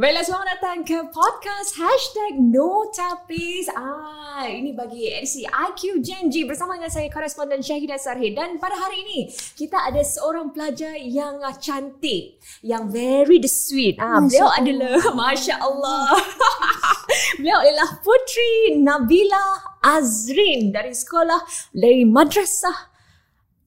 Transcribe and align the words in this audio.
Baiklah, 0.00 0.24
selamat 0.24 0.48
datang 0.56 0.80
ke 0.80 0.96
podcast 1.12 1.76
Hashtag 1.76 2.40
No 2.40 2.88
Tapis. 2.88 3.68
Ah, 3.76 4.48
ini 4.48 4.72
bagi 4.72 5.12
edisi 5.12 5.44
IQ 5.44 6.00
Genji 6.00 6.48
bersama 6.48 6.80
dengan 6.80 6.88
saya, 6.88 7.12
koresponden 7.12 7.60
Syahidah 7.60 8.00
Sarhid. 8.00 8.32
Dan 8.32 8.56
pada 8.56 8.80
hari 8.80 9.04
ini, 9.04 9.28
kita 9.60 9.76
ada 9.76 10.00
seorang 10.00 10.56
pelajar 10.56 10.96
yang 10.96 11.44
cantik, 11.60 12.40
yang 12.64 12.88
very 12.88 13.44
the 13.44 13.50
sweet. 13.52 14.00
Ah, 14.00 14.24
Masya 14.24 14.24
beliau 14.24 14.48
Allah. 14.48 14.56
adalah, 14.64 14.96
Masya 15.20 15.54
Allah. 15.60 16.04
beliau 17.44 17.58
adalah 17.60 17.90
Putri 18.00 18.80
Nabila 18.80 19.44
Azrin 19.84 20.72
dari 20.72 20.96
sekolah, 20.96 21.44
dari 21.76 22.08
Madrasah 22.08 22.88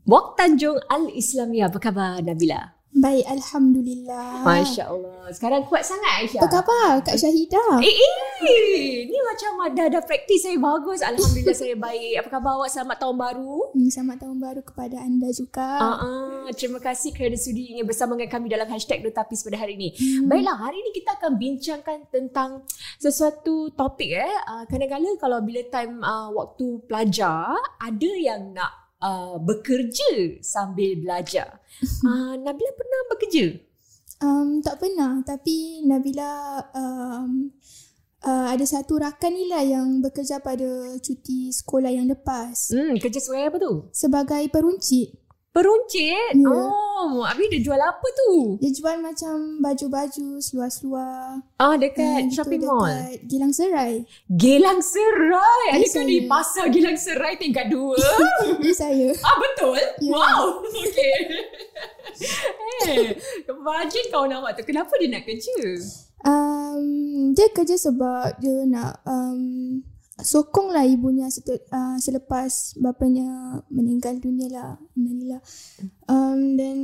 Wak 0.10 0.34
Tanjung 0.42 0.82
Al-Islamiyah. 0.90 1.70
Apa 1.70 1.78
khabar 1.78 2.26
Nabila? 2.26 2.83
Baik, 3.04 3.28
Alhamdulillah. 3.28 4.48
Masya 4.48 4.88
Allah. 4.88 5.28
Sekarang 5.36 5.68
kuat 5.68 5.84
sangat 5.84 6.24
Aisyah. 6.24 6.40
Apa 6.40 6.48
khabar 6.48 7.04
Kak 7.04 7.20
Syahidah? 7.20 7.84
Eh, 7.84 7.96
eh, 8.00 9.04
ni 9.12 9.20
macam 9.20 9.60
ada 9.60 9.92
ada 9.92 10.00
praktis 10.00 10.48
saya 10.48 10.56
bagus. 10.56 11.04
Alhamdulillah 11.04 11.52
saya 11.52 11.76
baik. 11.76 12.24
Apa 12.24 12.40
khabar 12.40 12.64
awak? 12.64 12.72
Selamat 12.72 13.04
tahun 13.04 13.20
baru. 13.20 13.76
Hmm, 13.76 13.92
selamat 13.92 14.18
tahun 14.24 14.38
baru 14.40 14.62
kepada 14.64 15.04
anda 15.04 15.28
juga. 15.36 15.68
Ah, 15.84 16.48
terima 16.56 16.80
kasih 16.80 17.12
kerana 17.12 17.36
sudi 17.36 17.76
ingin 17.76 17.84
bersama 17.84 18.16
dengan 18.16 18.32
kami 18.32 18.48
dalam 18.48 18.72
hashtag 18.72 19.04
Dotapis 19.04 19.44
pada 19.44 19.60
hari 19.60 19.76
ini. 19.76 19.92
Hmm. 20.00 20.32
Baiklah, 20.32 20.56
hari 20.64 20.80
ini 20.80 20.96
kita 20.96 21.20
akan 21.20 21.32
bincangkan 21.36 22.08
tentang 22.08 22.64
sesuatu 23.04 23.68
topik 23.76 24.16
eh. 24.16 24.32
Uh, 24.48 24.64
kadang-kadang 24.72 25.20
kalau 25.20 25.44
bila 25.44 25.60
time 25.68 26.00
uh, 26.00 26.32
waktu 26.32 26.80
pelajar, 26.88 27.52
ada 27.84 28.12
yang 28.16 28.56
nak 28.56 28.83
uh, 29.04 29.36
bekerja 29.44 30.40
sambil 30.40 30.96
belajar. 31.04 31.60
Uh, 31.84 32.40
Nabila 32.44 32.72
pernah 32.74 33.02
bekerja? 33.12 33.46
Um, 34.24 34.64
tak 34.64 34.80
pernah 34.80 35.20
tapi 35.28 35.84
Nabila 35.84 36.64
um, 36.72 37.52
uh, 38.24 38.48
ada 38.56 38.64
satu 38.64 38.96
rakan 39.04 39.36
ni 39.36 39.52
lah 39.52 39.62
yang 39.62 40.00
bekerja 40.00 40.40
pada 40.40 40.96
cuti 41.04 41.52
sekolah 41.52 41.92
yang 41.92 42.08
lepas. 42.08 42.72
Hmm, 42.72 42.96
kerja 42.98 43.20
sebagai 43.20 43.46
apa 43.52 43.58
tu? 43.60 43.74
Sebagai 43.92 44.44
peruncit. 44.48 45.23
Peruncit? 45.54 46.34
Ya. 46.34 46.50
Oh, 46.50 47.22
habis 47.22 47.46
dia 47.54 47.62
jual 47.62 47.78
apa 47.78 48.08
tu? 48.10 48.58
Dia 48.58 48.74
jual 48.74 48.98
macam 48.98 49.62
baju-baju 49.62 50.42
seluar-seluar. 50.42 51.46
Ah, 51.62 51.78
dekat 51.78 52.26
gitu, 52.26 52.42
shopping 52.42 52.66
mall. 52.66 52.90
Dekat 52.90 53.30
Gilang 53.30 53.54
Serai. 53.54 54.02
Gelang 54.34 54.82
Serai. 54.82 55.66
Ya, 55.70 55.78
Adakah 55.78 56.04
di 56.10 56.18
pasar 56.26 56.66
Gelang 56.74 56.98
Serai 56.98 57.38
tingkat 57.38 57.70
dua? 57.70 57.94
Dia 58.66 58.74
saya. 58.82 59.14
ah, 59.22 59.38
betul? 59.38 59.78
Ya. 60.02 60.10
Wow. 60.10 60.66
Okay. 60.66 61.14
eh, 62.90 63.14
imagine 63.46 64.06
kau 64.10 64.26
nak 64.26 64.58
tu. 64.58 64.66
Kenapa 64.66 64.90
dia 64.98 65.14
nak 65.14 65.22
kerja? 65.22 65.54
Um, 66.26 66.84
dia 67.38 67.46
kerja 67.54 67.78
sebab 67.78 68.42
dia 68.42 68.66
nak 68.66 69.06
um, 69.06 69.86
sokong 70.22 70.70
lah 70.70 70.86
ibunya 70.86 71.26
setel, 71.34 71.58
uh, 71.74 71.98
selepas 71.98 72.78
bapanya 72.78 73.62
meninggal 73.74 74.18
dunia 74.22 74.48
lah. 74.52 74.70
Innalillah. 74.94 75.42
Um, 76.06 76.54
dan 76.54 76.78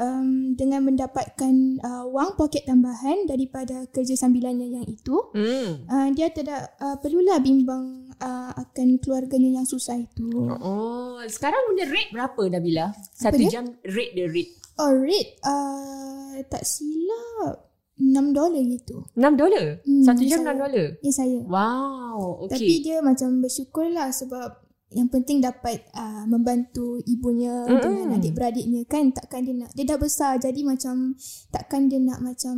um, 0.00 0.56
dengan 0.56 0.86
mendapatkan 0.88 1.54
uh, 1.84 2.04
wang 2.08 2.38
poket 2.38 2.64
tambahan 2.64 3.28
daripada 3.28 3.84
kerja 3.92 4.16
sambilannya 4.16 4.72
yang 4.72 4.86
itu, 4.88 5.16
Hmm. 5.36 5.84
uh, 5.88 6.08
dia 6.16 6.32
tidak 6.32 6.74
uh, 6.80 6.96
perlulah 6.98 7.38
bimbang 7.42 8.08
uh, 8.20 8.50
akan 8.56 8.96
keluarganya 9.02 9.60
yang 9.62 9.66
susah 9.68 10.00
itu. 10.00 10.30
Oh, 10.60 11.20
sekarang 11.28 11.60
punya 11.68 11.86
rate 11.88 12.12
berapa 12.12 12.42
Nabila? 12.48 12.94
Satu 13.14 13.40
dia? 13.40 13.60
jam 13.60 13.66
rate 13.84 14.12
dia 14.16 14.26
rate. 14.30 14.52
Oh, 14.80 14.96
rate 14.96 15.36
uh, 15.44 16.40
tak 16.48 16.64
silap 16.64 17.69
6 18.00 18.08
dolar 18.32 18.62
gitu. 18.66 19.04
6 19.12 19.36
dolar? 19.36 19.66
Hmm, 19.82 20.02
Satu 20.02 20.22
jam 20.22 20.40
saya- 20.40 20.48
6 20.48 20.56
dolar? 20.58 20.86
Ya 20.98 21.12
saya. 21.12 21.38
Wow, 21.44 22.48
Tapi 22.48 22.64
okay. 22.66 22.80
dia 22.80 22.96
macam 23.00 23.38
bersyukur 23.38 23.86
lah 23.86 24.08
sebab 24.08 24.56
yang 24.90 25.06
penting 25.06 25.38
dapat 25.38 25.86
uh, 25.92 26.26
membantu 26.26 26.98
ibunya 27.04 27.62
Mm-mm. 27.62 27.78
mm 27.78 27.94
dengan 27.94 28.08
adik-beradiknya 28.12 28.82
kan 28.84 29.12
takkan 29.12 29.46
dia 29.46 29.54
nak 29.54 29.70
dia 29.70 29.86
dah 29.86 29.94
besar 29.94 30.34
jadi 30.36 30.66
macam 30.66 31.14
takkan 31.48 31.86
dia 31.86 32.00
nak 32.00 32.18
macam 32.18 32.56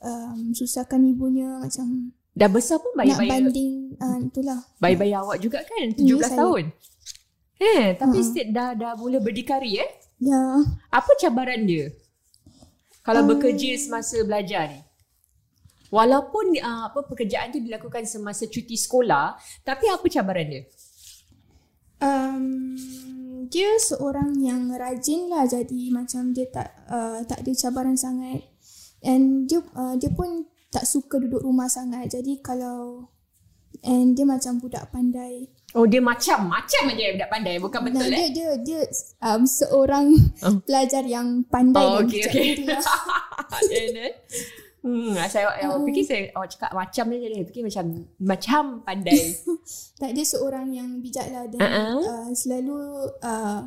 um, 0.00 0.38
susahkan 0.52 1.02
ibunya 1.02 1.58
macam 1.58 2.14
Dah 2.32 2.46
besar 2.46 2.78
pun 2.78 2.94
nak 2.94 3.10
bayi-bayi 3.10 3.28
banding 3.28 3.74
uh, 3.98 4.22
itulah 4.22 4.60
bayi-bayi 4.78 5.12
awak 5.12 5.36
juga 5.36 5.60
kan? 5.60 5.90
17 5.90 6.00
Ya, 6.00 6.16
saya. 6.22 6.38
tahun. 6.38 6.64
Eh, 7.58 7.84
tapi 7.94 8.18
Ha. 8.18 8.24
still 8.24 8.48
dah 8.50 8.70
dah 8.72 8.92
mula 8.94 9.18
berdikari 9.18 9.76
eh? 9.76 9.90
ya 10.18 10.62
Apa 10.88 11.10
cabaran 11.16 11.62
dia? 11.62 11.90
Kalau 13.02 13.26
Um, 13.26 13.30
bekerja 13.34 13.76
semasa 13.78 14.22
belajar 14.22 14.70
ni. 14.70 14.80
Walaupun 15.92 16.56
uh, 16.56 16.88
apa 16.88 17.04
pekerjaan 17.04 17.52
tu 17.52 17.60
dilakukan 17.60 18.08
semasa 18.08 18.48
cuti 18.48 18.78
sekolah, 18.78 19.36
tapi 19.60 19.92
apa 19.92 20.06
cabaran 20.08 20.48
dia? 20.48 20.62
um, 22.02 22.74
dia 23.46 23.78
seorang 23.78 24.36
yang 24.42 24.74
rajin 24.74 25.30
lah 25.30 25.46
jadi 25.46 25.82
macam 25.94 26.34
dia 26.34 26.50
tak 26.50 26.68
uh, 26.90 27.22
tak 27.22 27.46
ada 27.46 27.52
cabaran 27.54 27.94
sangat 27.94 28.42
and 29.06 29.46
dia 29.46 29.62
uh, 29.78 29.94
dia 29.94 30.10
pun 30.10 30.46
tak 30.72 30.84
suka 30.84 31.22
duduk 31.22 31.46
rumah 31.46 31.70
sangat 31.70 32.10
jadi 32.10 32.42
kalau 32.42 33.06
and 33.82 34.14
dia 34.14 34.22
macam 34.22 34.58
budak 34.58 34.88
pandai 34.88 35.46
Oh 35.72 35.88
dia 35.88 36.04
macam 36.04 36.52
macam 36.52 36.82
aja 36.84 37.16
budak 37.16 37.30
pandai 37.32 37.56
bukan 37.56 37.80
betul 37.80 38.04
nah, 38.04 38.12
eh? 38.12 38.28
dia 38.28 38.28
dia 38.28 38.48
dia 38.60 38.80
um, 39.24 39.42
seorang 39.42 40.12
Oh. 40.44 40.60
pelajar 40.68 41.00
yang 41.02 41.40
pandai 41.48 41.80
Oh 41.80 41.96
dan 41.96 42.04
okey 42.04 42.20
bijak 42.20 42.32
okey. 42.32 42.46
itulah. 42.60 42.82
Then, 43.72 43.96
eh? 43.96 44.12
Hmm, 44.82 45.14
saya 45.30 45.46
awak 45.64 45.80
Oh. 45.80 45.86
fikir 45.86 46.04
saya 46.04 46.28
awak 46.34 46.52
cakap 46.52 46.70
macam 46.74 47.04
ni 47.08 47.16
jadi 47.22 47.34
fikir 47.46 47.62
macam 47.64 47.84
macam 48.20 48.64
pandai. 48.84 49.20
tak 50.02 50.10
dia 50.12 50.24
seorang 50.26 50.76
yang 50.76 51.00
bijak 51.00 51.32
lah 51.32 51.48
dan 51.48 51.60
Uh-uh. 51.64 51.96
uh, 52.04 52.28
selalu 52.36 52.76
uh, 53.24 53.60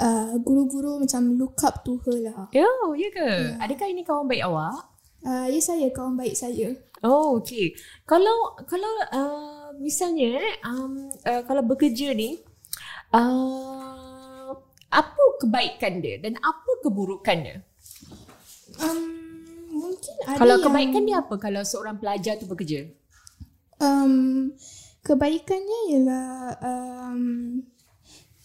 uh, 0.00 0.32
guru-guru 0.42 0.98
macam 0.98 1.38
look 1.38 1.54
up 1.62 1.86
to 1.86 2.02
her 2.02 2.18
lah. 2.18 2.50
Ya, 2.50 2.66
oh, 2.82 2.98
ya 2.98 3.14
ke? 3.14 3.62
Adakah 3.62 3.86
ini 3.86 4.02
kawan 4.02 4.26
baik 4.26 4.42
awak? 4.42 4.90
Uh, 5.22 5.46
ya 5.46 5.60
saya 5.62 5.86
kawan 5.94 6.18
baik 6.18 6.34
saya. 6.34 6.74
Oh, 7.02 7.38
okey. 7.38 7.74
Kalau 8.06 8.58
kalau 8.66 8.92
uh, 9.10 9.70
misalnya 9.78 10.38
eh, 10.38 10.54
um, 10.66 11.10
uh, 11.22 11.42
kalau 11.46 11.62
bekerja 11.62 12.14
ni 12.14 12.42
uh, 13.14 14.50
apa 14.90 15.22
kebaikan 15.42 16.02
dia 16.02 16.18
dan 16.18 16.38
apa 16.42 16.70
keburukan 16.82 17.38
dia? 17.38 17.56
Um, 18.82 19.00
mungkin 19.70 20.14
ada 20.26 20.38
kalau 20.38 20.56
yang, 20.58 20.64
kebaikan 20.66 21.02
dia 21.06 21.16
apa 21.22 21.34
kalau 21.38 21.62
seorang 21.62 21.96
pelajar 22.02 22.38
tu 22.38 22.50
bekerja? 22.50 22.90
um, 23.82 24.14
kebaikannya 25.02 25.80
ialah 25.92 26.28
um, 26.62 27.22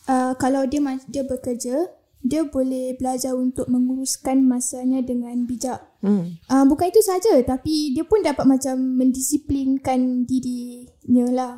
uh, 0.10 0.34
kalau 0.42 0.66
dia 0.66 0.82
dia 1.06 1.24
bekerja 1.24 1.94
dia 2.26 2.44
boleh 2.44 2.98
belajar 2.98 3.38
untuk 3.38 3.70
menguruskan 3.70 4.44
masanya 4.44 5.00
dengan 5.06 5.46
bijak. 5.46 5.80
Hmm. 6.02 6.38
Uh, 6.50 6.66
bukan 6.66 6.90
itu 6.90 7.02
saja 7.02 7.34
tapi 7.46 7.94
dia 7.94 8.04
pun 8.04 8.22
dapat 8.26 8.46
macam 8.46 8.78
mendisiplinkan 8.78 10.26
dirinya 10.26 11.26
lah. 11.32 11.54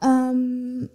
Um, 0.00 0.88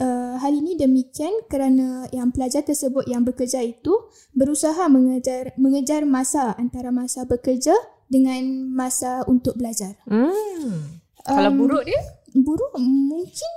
uh, 0.00 0.34
hal 0.40 0.52
ini 0.54 0.74
demikian 0.74 1.46
kerana 1.46 2.08
yang 2.10 2.34
pelajar 2.34 2.66
tersebut 2.66 3.06
yang 3.06 3.22
bekerja 3.22 3.62
itu 3.62 3.94
berusaha 4.34 4.88
mengejar 4.90 5.54
mengejar 5.60 6.02
masa 6.08 6.54
antara 6.58 6.90
masa 6.90 7.22
bekerja 7.28 7.74
dengan 8.08 8.72
masa 8.72 9.22
untuk 9.28 9.60
belajar. 9.60 9.94
Hmm. 10.08 10.98
Kalau 11.28 11.50
Um, 11.52 11.60
buruk 11.60 11.84
dia? 11.84 12.00
Buruk 12.32 12.72
mungkin 12.80 13.52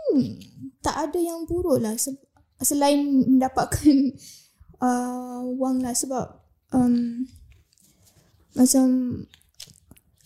tak 0.83 1.09
ada 1.09 1.19
yang 1.19 1.47
buruk 1.47 1.80
lah 1.80 1.95
se- 1.95 2.19
selain 2.62 3.02
mendapatkan 3.28 4.13
uh, 4.86 5.42
wang 5.56 5.81
lah 5.81 5.94
sebab 5.94 6.40
um, 6.72 7.25
macam 8.54 8.88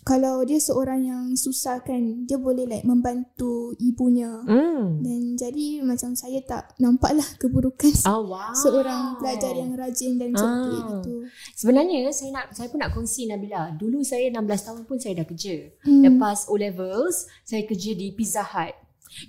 kalau 0.01 0.45
dia 0.45 0.61
seorang 0.61 1.01
yang 1.01 1.23
susah 1.33 1.81
kan 1.81 2.29
dia 2.29 2.37
boleh 2.37 2.69
like 2.69 2.85
membantu 2.85 3.73
ibunya 3.81 4.37
Hmm. 4.45 5.01
dan 5.01 5.33
jadi 5.33 5.81
macam 5.81 6.13
saya 6.13 6.45
tak 6.45 6.77
nampak 6.77 7.17
lah 7.17 7.25
keburukan 7.41 7.89
Oh, 8.05 8.21
wow. 8.29 8.53
seorang 8.53 9.17
pelajar 9.17 9.57
yang 9.57 9.73
rajin 9.73 10.21
dan 10.21 10.29
cerdik 10.31 10.77
Ah. 10.77 11.01
gitu. 11.01 11.25
Sebenarnya 11.57 12.05
saya 12.13 12.29
nak 12.31 12.53
saya 12.53 12.69
pun 12.69 12.77
nak 12.77 12.93
kongsi 12.93 13.25
Nabila. 13.25 13.73
Dulu 13.73 14.05
saya 14.05 14.29
16 14.29 14.45
tahun 14.61 14.81
pun 14.85 15.01
saya 15.01 15.17
dah 15.17 15.25
kerja. 15.25 15.73
Hmm. 15.81 16.05
Lepas 16.05 16.45
O 16.45 16.53
levels, 16.53 17.25
saya 17.41 17.65
kerja 17.65 17.97
di 17.97 18.13
Pizza 18.13 18.45
Hut. 18.45 18.77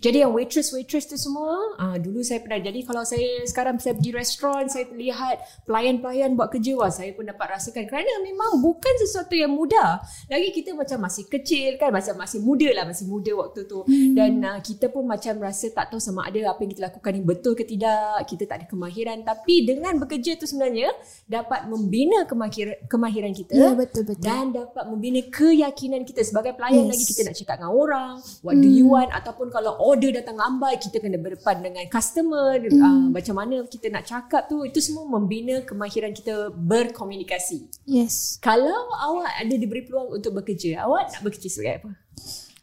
Jadi 0.03 0.27
yang 0.27 0.35
waitress-waitress 0.35 1.07
tu 1.07 1.15
semua, 1.15 1.79
uh, 1.79 1.97
dulu 1.97 2.19
saya 2.27 2.43
pernah. 2.43 2.59
Jadi 2.59 2.83
kalau 2.83 3.07
saya 3.07 3.47
sekarang 3.47 3.79
saya 3.79 3.95
pergi 3.95 4.11
restoran, 4.11 4.67
saya 4.67 4.91
lihat 4.91 5.39
pelayan-pelayan 5.63 6.35
buat 6.35 6.51
kerja, 6.51 6.75
wah 6.75 6.91
saya 6.91 7.15
pun 7.15 7.31
dapat 7.31 7.55
rasakan. 7.55 7.87
Kerana 7.87 8.11
memang 8.27 8.59
bukan 8.59 8.95
sesuatu 9.07 9.39
yang 9.39 9.55
mudah. 9.55 10.03
Lagi 10.27 10.51
kita 10.51 10.75
macam 10.75 11.07
masih 11.07 11.31
kecil 11.31 11.79
kan, 11.79 11.95
macam 11.95 12.19
masih 12.19 12.43
muda 12.43 12.69
lah, 12.75 12.85
masih 12.85 13.07
muda 13.07 13.33
waktu 13.39 13.61
tu. 13.71 13.87
Hmm. 13.87 14.15
Dan 14.19 14.33
uh, 14.43 14.59
kita 14.59 14.91
pun 14.91 15.07
macam 15.07 15.39
rasa 15.39 15.71
tak 15.71 15.95
tahu 15.95 16.03
sama 16.03 16.27
ada 16.27 16.51
apa 16.51 16.67
yang 16.67 16.71
kita 16.75 16.83
lakukan 16.91 17.11
ni 17.15 17.23
betul 17.23 17.55
ke 17.55 17.63
tidak. 17.63 18.27
Kita 18.27 18.43
tak 18.51 18.57
ada 18.63 18.67
kemahiran. 18.67 19.23
Tapi 19.23 19.71
dengan 19.71 20.03
bekerja 20.03 20.35
tu 20.35 20.51
sebenarnya 20.51 20.91
dapat 21.31 21.71
membina 21.71 22.27
kemahiran, 22.27 22.75
kemahiran 22.91 23.31
kita. 23.31 23.55
Ya, 23.55 23.71
betul-betul. 23.71 24.27
Dan 24.27 24.51
dapat 24.51 24.85
membina 24.91 25.23
keyakinan 25.31 26.03
kita 26.03 26.27
sebagai 26.27 26.59
pelayan 26.59 26.91
yes. 26.91 26.93
lagi 26.93 27.05
kita 27.07 27.21
nak 27.23 27.35
cakap 27.39 27.55
dengan 27.63 27.71
orang. 27.71 28.13
What 28.43 28.59
hmm. 28.59 28.65
do 28.67 28.69
you 28.69 28.87
want? 28.91 29.11
Ataupun 29.15 29.55
kalau 29.55 29.76
order 29.79 30.11
datang 30.13 30.37
lambat 30.37 30.81
kita 30.83 31.01
kena 31.01 31.21
berdepan 31.21 31.63
dengan 31.63 31.85
customer 31.89 32.61
mm. 32.61 32.81
uh, 32.81 33.07
macam 33.13 33.35
mana 33.37 33.63
kita 33.67 33.93
nak 33.93 34.05
cakap 34.09 34.49
tu 34.49 34.65
itu 34.65 34.81
semua 34.83 35.05
membina 35.07 35.63
kemahiran 35.63 36.13
kita 36.13 36.53
berkomunikasi. 36.53 37.69
Yes. 37.87 38.41
Kalau 38.43 38.91
awak 38.97 39.33
ada 39.41 39.55
diberi 39.55 39.85
peluang 39.85 40.17
untuk 40.21 40.37
bekerja 40.37 40.85
awak 40.85 41.13
nak 41.13 41.23
bekerja 41.25 41.49
sebagai 41.49 41.75
apa? 41.85 41.91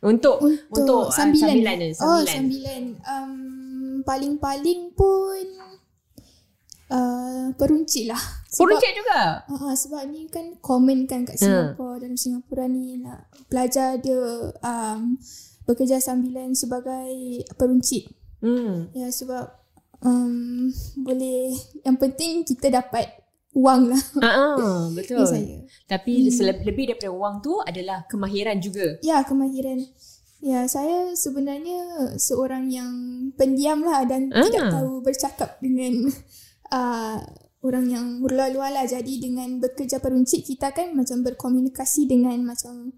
Untuk 0.04 0.44
untuk, 0.44 0.75
untuk 0.75 1.04
sambilan, 1.15 1.48
uh, 1.48 1.56
sambilan, 1.56 1.75
ni, 1.80 1.89
sambilan. 1.95 2.12
oh 2.12 2.21
sambilan. 2.27 2.83
um, 3.07 3.33
paling-paling 4.04 4.92
pun 4.92 5.45
uh, 6.94 7.48
peruncit 7.56 8.06
lah. 8.12 8.21
Peruncit 8.54 8.94
juga? 8.94 9.42
Uh, 9.50 9.74
sebab 9.74 10.06
ni 10.13 10.30
kan 10.30 10.54
common 10.62 11.10
kan 11.10 11.25
kat 11.25 11.42
Singapura 11.42 11.98
hmm. 11.98 12.01
dalam 12.06 12.18
Singapura 12.18 12.65
ni 12.69 13.01
nak 13.01 13.25
belajar 13.50 13.98
dia 13.98 14.54
um, 14.62 15.18
bekerja 15.63 16.00
sambilan 16.00 16.56
sebagai 16.56 17.44
peruncit. 17.56 18.12
Hmm. 18.44 18.92
Ya 18.92 19.07
sebab 19.07 19.48
um, 20.04 20.69
boleh 21.00 21.56
yang 21.88 21.95
penting 21.95 22.44
kita 22.44 22.69
dapat 22.69 23.24
wang 23.56 23.94
lah. 23.94 24.04
Uh-uh, 24.18 24.92
betul. 24.98 25.24
saya. 25.24 25.63
Tapi 25.88 26.27
hmm. 26.27 26.68
lebih 26.68 26.92
daripada 26.92 27.13
wang 27.13 27.39
tu 27.39 27.62
adalah 27.63 28.04
kemahiran 28.10 28.60
juga. 28.60 29.00
Ya 29.06 29.24
kemahiran. 29.24 29.86
Ya 30.44 30.68
saya 30.68 31.15
sebenarnya 31.15 32.12
seorang 32.19 32.68
yang 32.68 32.92
pendiam 33.39 33.80
lah 33.80 34.04
dan 34.04 34.27
uh. 34.33 34.44
tidak 34.44 34.75
tahu 34.75 35.00
bercakap 35.00 35.56
dengan 35.63 36.12
uh, 36.75 37.24
orang 37.63 37.86
yang 37.88 38.06
luar-luar 38.19 38.75
lah. 38.75 38.83
Jadi 38.83 39.24
dengan 39.24 39.63
bekerja 39.63 40.04
peruncit 40.04 40.44
kita 40.44 40.75
kan 40.75 40.92
macam 40.92 41.24
berkomunikasi 41.24 42.12
dengan 42.12 42.44
macam 42.44 42.92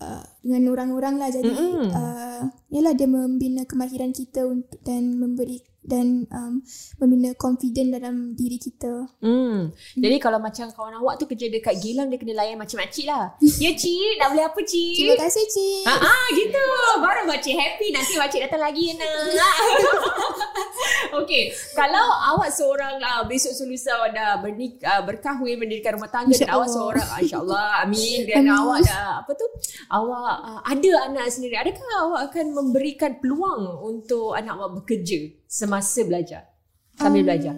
uh, 0.00 0.24
dengan 0.40 0.72
orang-orang 0.72 1.14
lah 1.20 1.28
jadi 1.28 1.52
mm-hmm. 1.52 1.88
uh, 1.92 2.42
yalah 2.72 2.92
dia 2.96 3.06
membina 3.06 3.62
kemahiran 3.68 4.10
kita 4.10 4.48
untuk 4.48 4.80
dan 4.82 5.20
memberi 5.20 5.60
dan 5.80 6.28
um, 6.28 6.60
membina 7.00 7.32
confident 7.40 7.96
dalam 7.96 8.36
diri 8.36 8.60
kita. 8.60 9.08
Mm. 9.24 9.72
Mm. 9.72 10.00
Jadi 10.04 10.16
kalau 10.20 10.36
macam 10.36 10.68
kawan 10.68 11.00
awak 11.00 11.16
tu 11.16 11.24
kerja 11.24 11.48
dekat 11.48 11.80
Gilang 11.80 12.12
dia 12.12 12.20
kena 12.20 12.36
layan 12.36 12.60
macam 12.60 12.84
makcik 12.84 13.08
lah. 13.08 13.32
ya 13.64 13.72
cik, 13.72 14.20
nak 14.20 14.36
beli 14.36 14.44
apa 14.44 14.60
cik? 14.60 14.96
Terima 15.00 15.16
kasih 15.16 15.44
cik. 15.48 15.84
Ha 15.88 15.94
ah 15.96 16.26
gitu. 16.36 16.64
Baru 17.00 17.22
makcik 17.24 17.56
happy 17.56 17.86
nanti 17.96 18.12
makcik 18.20 18.44
datang 18.44 18.60
lagi 18.60 18.92
nak. 18.92 19.08
Okey, 21.30 21.54
kalau 21.78 22.06
awak 22.34 22.50
seorang 22.50 22.98
lah 22.98 23.22
besok 23.22 23.54
selusa 23.54 23.94
awak 23.94 24.10
dah 24.18 24.42
bernik 24.42 24.82
uh, 24.82 25.06
berkahwin 25.06 25.62
mendirikan 25.62 25.94
rumah 25.94 26.10
tangga 26.10 26.34
dan 26.34 26.50
awak 26.50 26.66
seorang 26.66 27.06
insya-Allah 27.22 27.86
amin 27.86 28.26
dan 28.26 28.50
amin. 28.50 28.58
awak 28.58 28.78
dah 28.82 29.22
apa 29.22 29.30
tu? 29.38 29.46
Awak 29.94 30.34
uh, 30.42 30.60
ada 30.66 30.92
anak 31.06 31.26
sendiri. 31.30 31.54
Adakah 31.54 31.86
awak 32.10 32.34
akan 32.34 32.46
memberikan 32.50 33.22
peluang 33.22 33.62
untuk 33.86 34.34
anak 34.34 34.58
awak 34.58 34.82
bekerja? 34.82 35.40
semasa 35.50 36.06
belajar 36.06 36.46
sambil 36.94 37.22
um, 37.22 37.26
belajar 37.26 37.54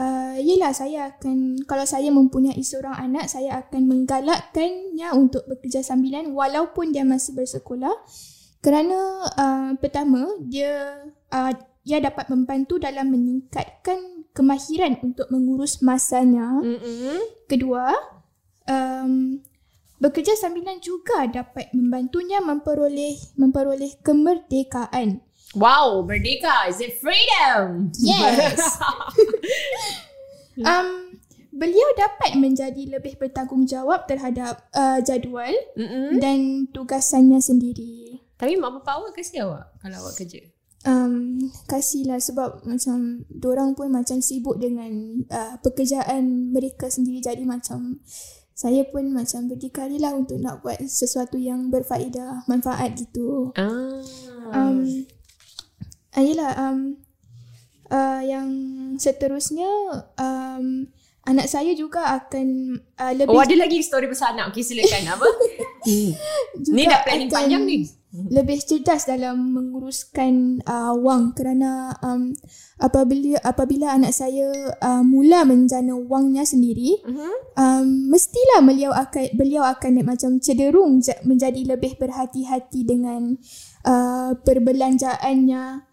uh, 0.00 0.36
yelah 0.40 0.72
saya 0.72 1.12
akan 1.12 1.60
kalau 1.68 1.84
saya 1.84 2.08
mempunyai 2.08 2.64
seorang 2.64 2.96
anak 2.96 3.28
saya 3.28 3.60
akan 3.60 3.84
menggalakkannya 3.84 5.12
untuk 5.12 5.44
bekerja 5.44 5.84
sambilan 5.84 6.32
walaupun 6.32 6.96
dia 6.96 7.04
masih 7.04 7.36
bersekolah 7.36 7.92
kerana 8.64 9.28
uh, 9.36 9.70
pertama 9.76 10.24
dia 10.40 11.04
uh, 11.28 11.52
dia 11.90 11.98
dapat 11.98 12.30
membantu 12.30 12.78
dalam 12.78 13.10
meningkatkan 13.10 14.30
kemahiran 14.30 14.94
untuk 15.02 15.26
mengurus 15.34 15.82
masanya 15.82 16.62
mm-hmm. 16.62 17.50
kedua 17.50 17.90
um, 18.70 19.42
bekerja 19.98 20.38
sambilan 20.38 20.78
juga 20.78 21.26
dapat 21.26 21.74
membantunya 21.74 22.38
memperoleh 22.38 23.18
memperoleh 23.34 23.98
kemerdekaan 24.06 25.18
Wow, 25.50 26.06
merdeka. 26.06 26.70
Is 26.70 26.78
it 26.78 27.02
freedom? 27.02 27.90
Yes. 27.98 28.54
um, 30.62 31.18
beliau 31.50 31.90
dapat 31.98 32.38
menjadi 32.38 32.86
lebih 32.86 33.18
bertanggungjawab 33.18 34.06
terhadap 34.06 34.62
uh, 34.70 35.02
jadual 35.02 35.50
Mm-mm. 35.74 36.22
dan 36.22 36.70
tugasannya 36.70 37.42
sendiri. 37.42 38.22
Tapi 38.38 38.54
mak 38.62 38.78
bapak 38.78 38.94
awak 38.94 39.12
kasih 39.18 39.50
awak 39.50 39.74
kalau 39.82 40.06
awak 40.06 40.22
kerja? 40.22 40.46
Um, 40.80 41.52
kasihlah 41.68 42.16
sebab 42.24 42.64
macam 42.64 43.28
orang 43.44 43.76
pun 43.76 43.92
macam 43.92 44.24
sibuk 44.24 44.56
dengan 44.56 45.20
uh, 45.28 45.60
pekerjaan 45.60 46.56
mereka 46.56 46.88
sendiri 46.88 47.20
jadi 47.20 47.44
macam 47.44 48.00
saya 48.56 48.88
pun 48.88 49.12
macam 49.12 49.44
berdikari 49.44 50.00
lah 50.00 50.16
untuk 50.16 50.40
nak 50.40 50.64
buat 50.64 50.80
sesuatu 50.80 51.36
yang 51.36 51.68
berfaedah, 51.68 52.48
manfaat 52.48 52.96
gitu. 52.96 53.52
Ah. 53.60 54.00
Um, 54.56 55.04
Uh, 56.10 56.26
yelah, 56.26 56.52
um, 56.58 56.98
uh, 57.86 58.22
yang 58.26 58.48
seterusnya 58.98 59.70
um, 60.18 60.90
anak 61.22 61.46
saya 61.46 61.70
juga 61.78 62.02
akan 62.18 62.78
uh, 62.98 63.12
lebih... 63.14 63.30
Oh, 63.30 63.38
ada 63.38 63.54
lagi 63.54 63.78
story 63.86 64.10
pasal 64.10 64.34
anak. 64.34 64.50
Okay, 64.50 64.66
silakan. 64.66 65.06
Apa? 65.06 65.28
hmm. 65.86 66.10
Ni 66.74 66.82
dah 66.90 67.06
planning 67.06 67.30
panjang 67.30 67.62
ni. 67.62 67.86
Lebih 68.10 68.58
cerdas 68.66 69.06
dalam 69.06 69.54
menguruskan 69.54 70.58
uh, 70.66 70.98
wang 70.98 71.30
kerana 71.30 71.94
um, 72.02 72.34
apabila 72.82 73.38
apabila 73.38 73.94
anak 73.94 74.10
saya 74.10 74.50
uh, 74.82 75.06
mula 75.06 75.46
menjana 75.46 75.94
wangnya 75.94 76.42
sendiri, 76.42 76.98
uh-huh. 77.06 77.54
um, 77.54 78.10
mestilah 78.10 78.66
beliau 78.66 78.90
akan 78.90 79.30
beliau 79.38 79.62
akan 79.62 80.02
macam 80.02 80.42
cenderung 80.42 80.98
menjadi 81.22 81.62
lebih 81.62 82.02
berhati-hati 82.02 82.82
dengan 82.82 83.38
uh, 83.86 84.34
perbelanjaannya 84.42 85.89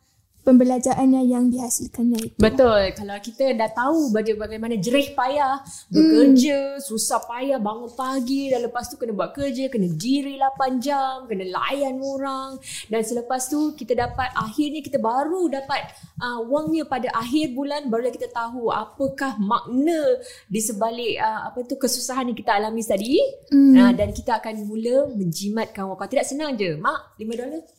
pembelajarannya 0.48 1.28
yang 1.28 1.52
dihasilkannya 1.52 2.32
itu. 2.32 2.40
Betul. 2.40 2.96
Kalau 2.96 3.20
kita 3.20 3.52
dah 3.52 3.68
tahu 3.68 4.16
bagaimana 4.16 4.80
jerih 4.80 5.12
payah 5.12 5.60
bekerja, 5.92 6.80
mm. 6.80 6.88
susah 6.88 7.20
payah 7.28 7.60
bangun 7.60 7.92
pagi 7.92 8.48
dan 8.48 8.64
lepas 8.64 8.88
tu 8.88 8.96
kena 8.96 9.12
buat 9.12 9.36
kerja, 9.36 9.68
kena 9.68 9.92
diri 9.92 10.40
8 10.40 10.80
jam, 10.80 11.28
kena 11.28 11.44
layan 11.52 12.00
orang 12.00 12.56
dan 12.88 13.04
selepas 13.04 13.52
tu 13.52 13.76
kita 13.76 13.92
dapat 13.92 14.32
akhirnya 14.40 14.80
kita 14.80 15.04
baru 15.04 15.52
dapat 15.52 15.92
uh, 16.24 16.40
wangnya 16.48 16.88
pada 16.88 17.12
akhir 17.12 17.52
bulan 17.52 17.92
barulah 17.92 18.16
kita 18.16 18.32
tahu 18.32 18.72
apakah 18.72 19.36
makna 19.44 20.24
di 20.48 20.64
sebalik 20.64 21.20
uh, 21.20 21.52
apa 21.52 21.60
tu 21.68 21.76
kesusahan 21.76 22.32
yang 22.32 22.38
kita 22.40 22.56
alami 22.56 22.80
tadi 22.88 23.20
mm. 23.52 23.76
uh, 23.76 23.92
dan 23.92 24.16
kita 24.16 24.40
akan 24.40 24.64
mula 24.64 25.12
menjimatkan 25.12 25.84
wang. 25.84 26.00
Tidak 26.08 26.24
senang 26.24 26.56
je. 26.56 26.80
Mak, 26.80 27.20
5 27.20 27.36
dolar. 27.36 27.77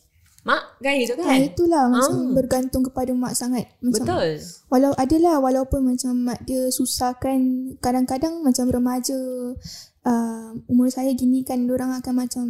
Mak 0.49 0.63
kan 0.81 0.93
gitu 0.97 1.13
kan? 1.13 1.29
Ha, 1.29 1.45
itulah 1.45 1.83
macam 1.85 2.15
hmm. 2.17 2.33
bergantung 2.33 2.81
kepada 2.81 3.13
mak 3.13 3.37
sangat. 3.37 3.69
Macam, 3.85 4.01
Betul. 4.01 4.29
Walau 4.73 4.93
adalah 4.97 5.37
walaupun 5.37 5.93
macam 5.93 6.17
mak 6.25 6.41
dia 6.49 6.73
susah 6.73 7.13
kan 7.21 7.37
kadang-kadang 7.77 8.41
macam 8.41 8.65
remaja 8.65 9.19
uh, 10.09 10.49
umur 10.65 10.89
saya 10.89 11.13
gini 11.13 11.45
kan 11.45 11.69
orang 11.69 11.93
akan 12.01 12.13
macam 12.25 12.45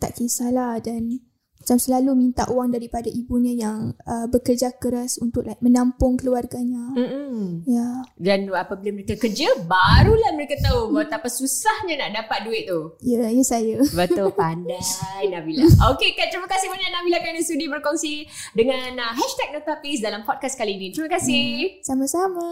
tak 0.00 0.16
kisahlah 0.16 0.80
dan 0.80 1.20
macam 1.64 1.80
selalu 1.80 2.12
minta 2.12 2.44
wang 2.52 2.68
daripada 2.68 3.08
ibunya 3.08 3.56
yang 3.56 3.96
uh, 4.04 4.28
bekerja 4.28 4.76
keras 4.76 5.16
untuk 5.16 5.48
like 5.48 5.64
menampung 5.64 6.20
keluarganya. 6.20 6.92
Mm-mm. 6.92 7.64
Ya. 7.64 8.04
Dan 8.20 8.52
apabila 8.52 9.00
mereka 9.00 9.16
kerja, 9.16 9.48
barulah 9.64 10.36
mereka 10.36 10.60
tahu 10.60 10.92
betapa 11.00 11.32
susahnya 11.32 12.04
nak 12.04 12.20
dapat 12.20 12.44
duit 12.44 12.68
tu. 12.68 13.00
Ya, 13.00 13.32
ya 13.32 13.40
saya. 13.40 13.80
Betul, 13.80 14.28
pandai 14.38 15.24
Nabila. 15.32 15.64
Okey, 15.96 16.12
Kak, 16.12 16.36
terima 16.36 16.44
kasih 16.52 16.68
banyak 16.68 16.90
Nabila 16.92 17.18
kerana 17.24 17.40
sudi 17.40 17.64
berkongsi 17.64 18.28
dengan 18.52 19.00
uh, 19.00 19.12
hashtag 19.16 19.56
Notapis 19.56 20.04
dalam 20.04 20.20
podcast 20.28 20.60
kali 20.60 20.76
ini. 20.76 20.92
Terima 20.92 21.08
kasih. 21.08 21.80
Hmm, 21.80 21.80
sama-sama. 21.80 22.48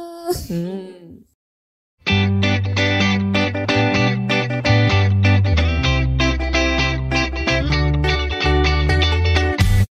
Hmm. 0.49 1.32